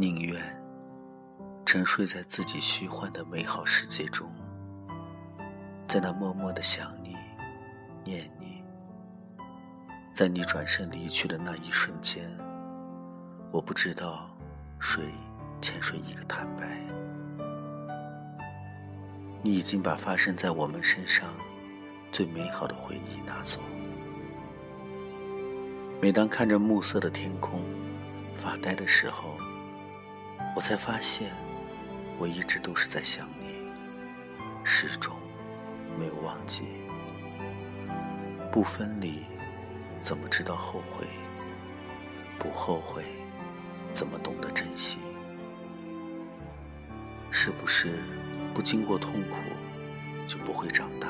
[0.00, 0.40] 宁愿
[1.66, 4.32] 沉睡在自己虚幻的美好世界中，
[5.86, 7.14] 在那默默的想你、
[8.02, 8.64] 念你，
[10.14, 12.24] 在你转身离去的那一瞬间，
[13.52, 14.34] 我不知道
[14.80, 15.04] 谁
[15.60, 16.80] 欠谁一个坦白。
[19.42, 21.28] 你已经把发生在我们身上
[22.10, 23.60] 最美好的回忆拿走。
[26.00, 27.62] 每当看着暮色的天空
[28.34, 29.36] 发呆的时候，
[30.56, 31.30] 我才发现，
[32.18, 33.54] 我一直都是在想你，
[34.64, 35.16] 始终
[35.98, 36.64] 没有忘记。
[38.52, 39.24] 不分离，
[40.02, 41.06] 怎么知道后悔？
[42.38, 43.04] 不后悔，
[43.92, 44.98] 怎么懂得珍惜？
[47.30, 48.02] 是不是
[48.52, 49.36] 不经过痛苦，
[50.26, 51.08] 就不会长大？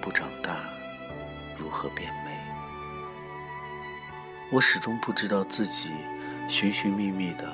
[0.00, 0.56] 不长大，
[1.58, 2.32] 如何变美？
[4.50, 5.90] 我始终不知道自己。
[6.50, 7.48] 寻寻觅觅的，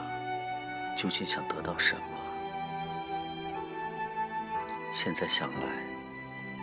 [0.97, 2.03] 究竟想得到什么？
[4.91, 5.67] 现在想来，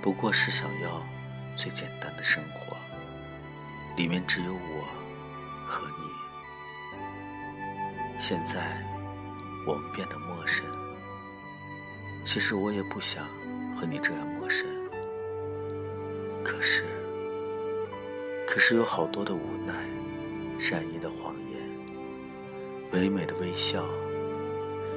[0.01, 0.99] 不过是想要
[1.55, 2.75] 最简单的生活，
[3.95, 4.83] 里面只有我
[5.67, 5.93] 和你。
[8.19, 8.81] 现在
[9.67, 10.65] 我们变得陌生，
[12.25, 13.27] 其实我也不想
[13.79, 14.65] 和你这样陌生。
[16.43, 16.83] 可是，
[18.47, 19.73] 可是有好多的无奈，
[20.59, 21.42] 善意的谎言。
[22.93, 23.83] 唯美的微笑，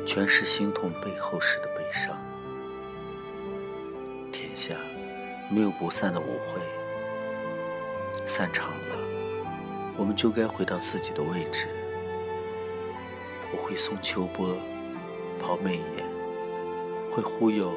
[0.06, 2.14] 全是心痛背后时的悲伤。
[4.30, 4.75] 天下
[5.48, 6.61] 没有不散的舞会，
[8.27, 8.98] 散场了，
[9.97, 11.69] 我们就该回到自己的位置。
[13.50, 14.55] 我会送秋波，
[15.41, 16.05] 抛媚眼，
[17.11, 17.72] 会忽悠，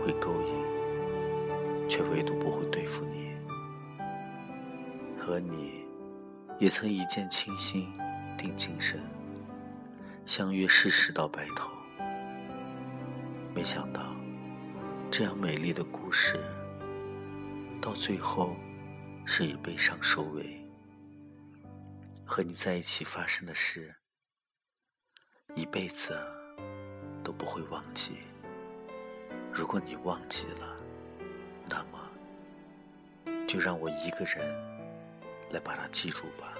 [0.00, 3.32] 会勾引，却唯独不会对付你。
[5.18, 5.84] 和你，
[6.60, 7.88] 也曾一见倾心，
[8.38, 9.00] 定情深。
[10.30, 11.68] 相约世事到白头，
[13.52, 14.14] 没想到
[15.10, 16.38] 这样美丽的故事，
[17.82, 18.54] 到最后
[19.26, 20.64] 是以悲伤收尾。
[22.24, 23.92] 和你在一起发生的事，
[25.56, 26.16] 一辈子
[27.24, 28.18] 都不会忘记。
[29.52, 30.76] 如果你忘记了，
[31.68, 32.08] 那么
[33.48, 34.54] 就让我一个人
[35.50, 36.54] 来把它记住吧。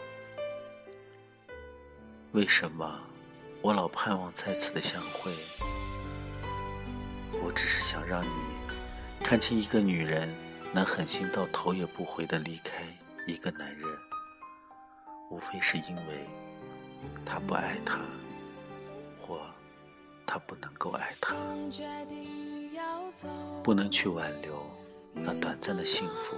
[2.33, 3.07] 为什么？
[3.63, 5.31] 我老盼望再次的相会，
[7.45, 8.29] 我只是想让你
[9.23, 10.35] 看清一个女人
[10.73, 12.83] 能狠心到头也不回的离开
[13.27, 13.87] 一个男人，
[15.31, 16.27] 无非是因为
[17.23, 18.01] 他不爱她，
[19.21, 19.43] 或
[20.27, 21.35] 他不能够爱她，
[23.63, 24.67] 不能去挽留
[25.13, 26.35] 那短暂的幸福，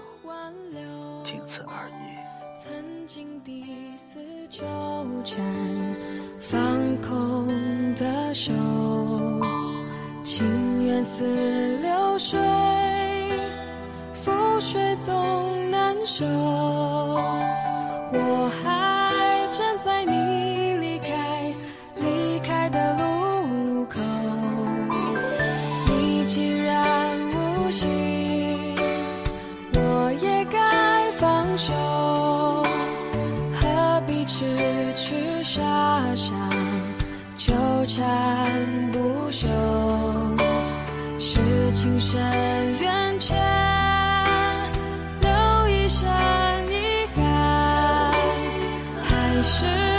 [1.23, 2.21] 仅此而已。
[2.55, 4.63] 曾经的死纠
[5.25, 5.43] 缠，
[6.39, 6.61] 放
[7.01, 7.12] 空
[8.35, 8.53] 手，
[10.25, 11.25] 情愿似
[11.83, 12.41] 流水，
[14.15, 16.25] 覆水总难收。
[18.15, 21.55] 我还站在你离开
[21.97, 24.01] 离开的路口，
[25.89, 27.89] 你既然无心，
[29.75, 30.59] 我也该
[31.19, 31.75] 放手。
[33.55, 34.57] 何必痴
[34.95, 35.61] 痴傻
[36.15, 36.33] 傻
[37.45, 37.53] 纠
[37.87, 38.01] 缠
[38.93, 39.49] 不休，
[41.19, 41.41] 是
[41.73, 42.21] 情深
[42.81, 43.37] 缘浅，
[45.21, 46.09] 留一生
[46.71, 48.13] 遗憾，
[49.03, 49.92] 还是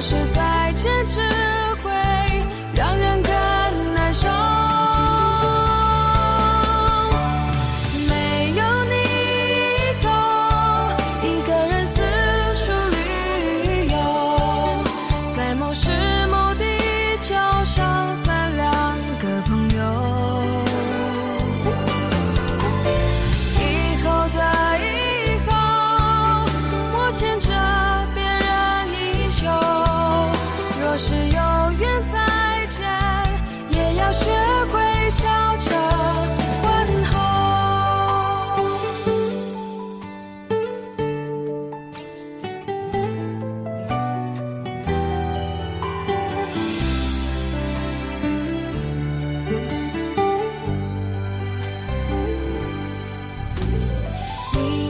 [0.00, 0.29] 是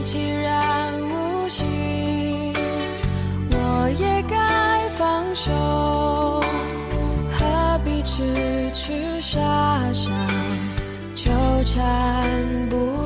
[0.03, 2.53] 既然无心
[3.51, 5.51] 我也该放手
[7.31, 9.39] 何必痴痴傻
[9.93, 10.09] 傻
[11.13, 11.31] 纠
[11.65, 13.00] 缠不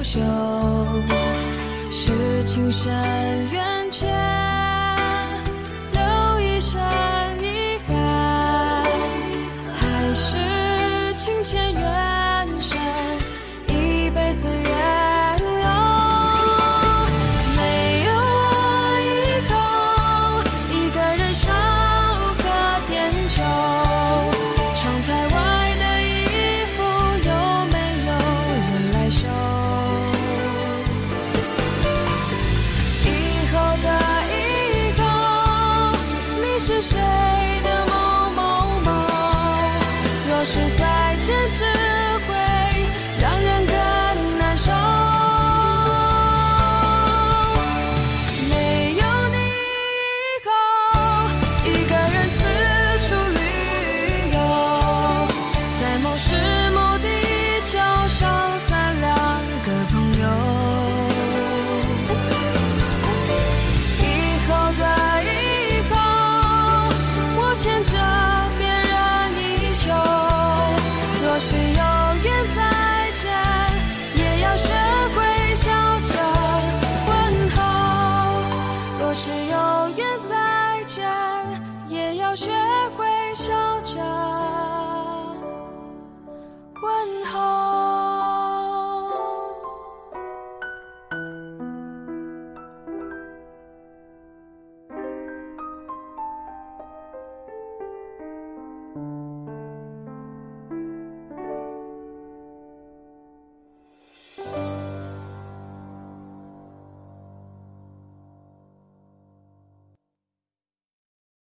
[71.39, 71.74] 需要